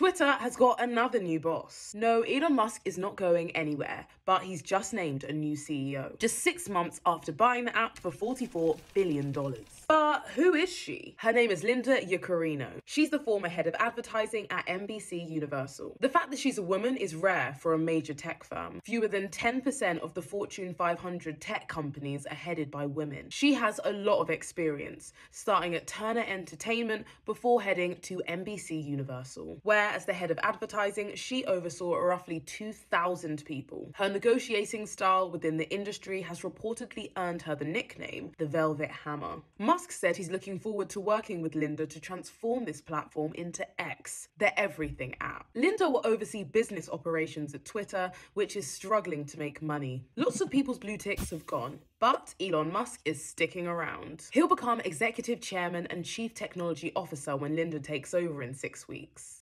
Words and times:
Twitter 0.00 0.32
has 0.32 0.56
got 0.56 0.80
another 0.82 1.20
new 1.20 1.38
boss. 1.38 1.92
No, 1.94 2.22
Elon 2.22 2.54
Musk 2.54 2.80
is 2.86 2.96
not 2.96 3.16
going 3.16 3.50
anywhere, 3.50 4.06
but 4.24 4.42
he's 4.42 4.62
just 4.62 4.94
named 4.94 5.24
a 5.24 5.32
new 5.34 5.54
CEO. 5.54 6.18
Just 6.18 6.38
six 6.38 6.70
months 6.70 7.02
after 7.04 7.32
buying 7.32 7.66
the 7.66 7.76
app 7.76 7.98
for 7.98 8.10
$44 8.10 8.78
billion. 8.94 9.30
But 9.88 10.24
who 10.34 10.54
is 10.54 10.72
she? 10.72 11.16
Her 11.18 11.32
name 11.32 11.50
is 11.50 11.62
Linda 11.62 12.00
Yaccarino. 12.00 12.68
She's 12.86 13.10
the 13.10 13.18
former 13.18 13.48
head 13.48 13.66
of 13.66 13.74
advertising 13.78 14.46
at 14.48 14.66
NBC 14.68 15.28
Universal. 15.28 15.98
The 16.00 16.08
fact 16.08 16.30
that 16.30 16.38
she's 16.38 16.56
a 16.56 16.62
woman 16.62 16.96
is 16.96 17.14
rare 17.14 17.54
for 17.60 17.74
a 17.74 17.78
major 17.78 18.14
tech 18.14 18.42
firm. 18.42 18.80
Fewer 18.82 19.08
than 19.08 19.28
10% 19.28 19.98
of 19.98 20.14
the 20.14 20.22
Fortune 20.22 20.72
500 20.72 21.42
tech 21.42 21.68
companies 21.68 22.24
are 22.24 22.34
headed 22.34 22.70
by 22.70 22.86
women. 22.86 23.26
She 23.28 23.52
has 23.52 23.78
a 23.84 23.92
lot 23.92 24.20
of 24.20 24.30
experience, 24.30 25.12
starting 25.30 25.74
at 25.74 25.86
Turner 25.86 26.24
Entertainment 26.26 27.04
before 27.26 27.60
heading 27.60 27.96
to 28.02 28.22
NBC 28.26 28.82
Universal, 28.82 29.58
where, 29.64 29.89
as 29.90 30.04
the 30.04 30.12
head 30.12 30.30
of 30.30 30.38
advertising, 30.42 31.14
she 31.14 31.44
oversaw 31.44 31.96
roughly 31.96 32.40
2,000 32.40 33.44
people. 33.44 33.90
Her 33.94 34.08
negotiating 34.08 34.86
style 34.86 35.30
within 35.30 35.56
the 35.56 35.68
industry 35.72 36.20
has 36.22 36.40
reportedly 36.40 37.10
earned 37.16 37.42
her 37.42 37.54
the 37.54 37.64
nickname 37.64 38.32
the 38.38 38.46
Velvet 38.46 38.90
Hammer. 38.90 39.42
Musk 39.58 39.92
said 39.92 40.16
he's 40.16 40.30
looking 40.30 40.58
forward 40.58 40.88
to 40.90 41.00
working 41.00 41.42
with 41.42 41.54
Linda 41.54 41.86
to 41.86 42.00
transform 42.00 42.64
this 42.64 42.80
platform 42.80 43.32
into 43.34 43.66
X, 43.80 44.28
the 44.38 44.58
everything 44.58 45.14
app. 45.20 45.46
Linda 45.54 45.88
will 45.88 46.02
oversee 46.04 46.44
business 46.44 46.88
operations 46.88 47.54
at 47.54 47.64
Twitter, 47.64 48.10
which 48.34 48.56
is 48.56 48.66
struggling 48.66 49.24
to 49.26 49.38
make 49.38 49.62
money. 49.62 50.04
Lots 50.16 50.40
of 50.40 50.50
people's 50.50 50.78
blue 50.78 50.96
ticks 50.96 51.30
have 51.30 51.46
gone, 51.46 51.78
but 51.98 52.34
Elon 52.40 52.72
Musk 52.72 53.00
is 53.04 53.24
sticking 53.24 53.66
around. 53.66 54.26
He'll 54.32 54.48
become 54.48 54.80
executive 54.80 55.40
chairman 55.40 55.86
and 55.88 56.04
chief 56.04 56.34
technology 56.34 56.92
officer 56.96 57.36
when 57.36 57.56
Linda 57.56 57.78
takes 57.78 58.14
over 58.14 58.42
in 58.42 58.54
six 58.54 58.88
weeks. 58.88 59.38